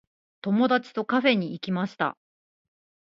[0.41, 2.17] 友達とカフェに行きました。